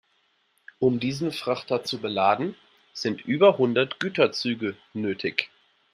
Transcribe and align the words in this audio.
Um 0.79 0.99
diesen 0.99 1.31
Frachter 1.31 1.83
zu 1.83 1.99
beladen, 1.99 2.55
sind 2.91 3.21
über 3.25 3.59
hundert 3.59 3.99
Güterzüge 3.99 4.75
nötig. 4.95 5.51